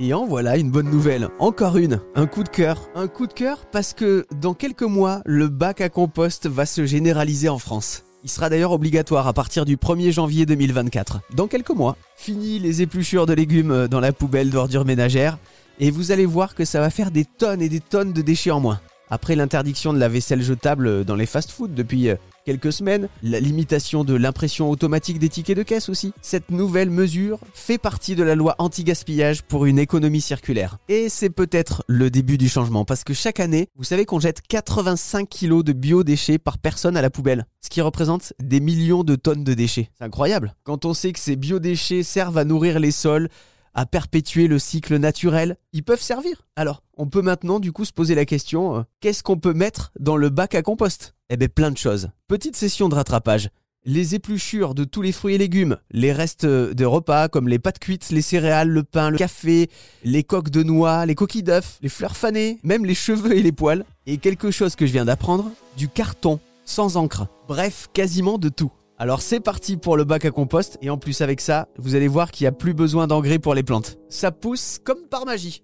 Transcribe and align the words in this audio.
Et 0.00 0.14
en 0.14 0.26
voilà 0.26 0.58
une 0.58 0.70
bonne 0.70 0.90
nouvelle, 0.90 1.28
encore 1.40 1.76
une, 1.76 2.00
un 2.14 2.26
coup 2.26 2.44
de 2.44 2.48
cœur. 2.48 2.88
Un 2.94 3.08
coup 3.08 3.26
de 3.26 3.32
cœur 3.32 3.66
parce 3.72 3.94
que 3.94 4.26
dans 4.40 4.54
quelques 4.54 4.82
mois, 4.82 5.22
le 5.26 5.48
bac 5.48 5.80
à 5.80 5.88
compost 5.88 6.46
va 6.46 6.66
se 6.66 6.86
généraliser 6.86 7.48
en 7.48 7.58
France. 7.58 8.04
Il 8.22 8.30
sera 8.30 8.48
d'ailleurs 8.48 8.70
obligatoire 8.70 9.26
à 9.26 9.32
partir 9.32 9.64
du 9.64 9.76
1er 9.76 10.12
janvier 10.12 10.46
2024. 10.46 11.22
Dans 11.34 11.48
quelques 11.48 11.70
mois, 11.70 11.96
fini 12.16 12.60
les 12.60 12.80
épluchures 12.80 13.26
de 13.26 13.32
légumes 13.32 13.88
dans 13.88 13.98
la 13.98 14.12
poubelle 14.12 14.50
d'ordures 14.50 14.84
ménagères, 14.84 15.36
et 15.80 15.90
vous 15.90 16.12
allez 16.12 16.26
voir 16.26 16.54
que 16.54 16.64
ça 16.64 16.78
va 16.78 16.90
faire 16.90 17.10
des 17.10 17.24
tonnes 17.24 17.62
et 17.62 17.68
des 17.68 17.80
tonnes 17.80 18.12
de 18.12 18.22
déchets 18.22 18.52
en 18.52 18.60
moins. 18.60 18.80
Après 19.10 19.34
l'interdiction 19.34 19.92
de 19.92 19.98
la 19.98 20.08
vaisselle 20.08 20.42
jetable 20.42 21.04
dans 21.04 21.16
les 21.16 21.26
fast-foods 21.26 21.74
depuis 21.74 22.10
euh, 22.10 22.16
quelques 22.48 22.72
semaines, 22.72 23.10
la 23.22 23.40
limitation 23.40 24.04
de 24.04 24.14
l'impression 24.14 24.70
automatique 24.70 25.18
des 25.18 25.28
tickets 25.28 25.54
de 25.54 25.62
caisse 25.62 25.90
aussi, 25.90 26.14
cette 26.22 26.50
nouvelle 26.50 26.88
mesure 26.88 27.40
fait 27.52 27.76
partie 27.76 28.16
de 28.16 28.22
la 28.22 28.34
loi 28.34 28.54
anti-gaspillage 28.58 29.42
pour 29.42 29.66
une 29.66 29.78
économie 29.78 30.22
circulaire. 30.22 30.78
Et 30.88 31.10
c'est 31.10 31.28
peut-être 31.28 31.84
le 31.88 32.08
début 32.08 32.38
du 32.38 32.48
changement 32.48 32.86
parce 32.86 33.04
que 33.04 33.12
chaque 33.12 33.38
année, 33.38 33.68
vous 33.76 33.84
savez 33.84 34.06
qu'on 34.06 34.18
jette 34.18 34.40
85 34.48 35.28
kilos 35.28 35.62
de 35.62 35.74
biodéchets 35.74 36.38
par 36.38 36.56
personne 36.56 36.96
à 36.96 37.02
la 37.02 37.10
poubelle, 37.10 37.44
ce 37.60 37.68
qui 37.68 37.82
représente 37.82 38.32
des 38.42 38.60
millions 38.60 39.04
de 39.04 39.14
tonnes 39.14 39.44
de 39.44 39.52
déchets. 39.52 39.90
C'est 39.98 40.04
incroyable. 40.04 40.54
Quand 40.64 40.86
on 40.86 40.94
sait 40.94 41.12
que 41.12 41.20
ces 41.20 41.36
biodéchets 41.36 42.02
servent 42.02 42.38
à 42.38 42.46
nourrir 42.46 42.80
les 42.80 42.92
sols, 42.92 43.28
à 43.74 43.86
perpétuer 43.86 44.48
le 44.48 44.58
cycle 44.58 44.96
naturel, 44.96 45.56
ils 45.72 45.82
peuvent 45.82 46.00
servir. 46.00 46.46
Alors, 46.56 46.82
on 46.96 47.06
peut 47.06 47.22
maintenant 47.22 47.60
du 47.60 47.72
coup 47.72 47.84
se 47.84 47.92
poser 47.92 48.14
la 48.14 48.24
question, 48.24 48.76
euh, 48.76 48.82
qu'est-ce 49.00 49.22
qu'on 49.22 49.38
peut 49.38 49.54
mettre 49.54 49.92
dans 49.98 50.16
le 50.16 50.30
bac 50.30 50.54
à 50.54 50.62
compost? 50.62 51.14
Eh 51.30 51.36
bien 51.36 51.48
plein 51.48 51.70
de 51.70 51.76
choses. 51.76 52.08
Petite 52.26 52.56
session 52.56 52.88
de 52.88 52.94
rattrapage. 52.94 53.50
Les 53.84 54.14
épluchures 54.14 54.74
de 54.74 54.84
tous 54.84 55.02
les 55.02 55.12
fruits 55.12 55.34
et 55.34 55.38
légumes, 55.38 55.78
les 55.90 56.12
restes 56.12 56.44
de 56.44 56.84
repas 56.84 57.28
comme 57.28 57.48
les 57.48 57.58
pâtes 57.58 57.78
cuites, 57.78 58.10
les 58.10 58.22
céréales, 58.22 58.68
le 58.68 58.82
pain, 58.82 59.10
le 59.10 59.16
café, 59.16 59.70
les 60.04 60.24
coques 60.24 60.50
de 60.50 60.62
noix, 60.62 61.06
les 61.06 61.14
coquilles 61.14 61.44
d'œufs, 61.44 61.78
les 61.80 61.88
fleurs 61.88 62.16
fanées, 62.16 62.58
même 62.64 62.84
les 62.84 62.94
cheveux 62.94 63.36
et 63.36 63.42
les 63.42 63.52
poils. 63.52 63.84
Et 64.06 64.18
quelque 64.18 64.50
chose 64.50 64.74
que 64.74 64.84
je 64.84 64.92
viens 64.92 65.04
d'apprendre, 65.04 65.50
du 65.76 65.88
carton, 65.88 66.40
sans 66.64 66.96
encre. 66.96 67.28
Bref, 67.46 67.88
quasiment 67.92 68.36
de 68.36 68.48
tout. 68.48 68.72
Alors 69.00 69.22
c'est 69.22 69.38
parti 69.38 69.76
pour 69.76 69.96
le 69.96 70.02
bac 70.02 70.24
à 70.24 70.32
compost 70.32 70.76
et 70.82 70.90
en 70.90 70.98
plus 70.98 71.20
avec 71.20 71.40
ça, 71.40 71.68
vous 71.78 71.94
allez 71.94 72.08
voir 72.08 72.32
qu'il 72.32 72.44
n'y 72.44 72.48
a 72.48 72.52
plus 72.52 72.74
besoin 72.74 73.06
d'engrais 73.06 73.38
pour 73.38 73.54
les 73.54 73.62
plantes. 73.62 73.96
Ça 74.08 74.32
pousse 74.32 74.80
comme 74.82 75.06
par 75.08 75.24
magie. 75.24 75.62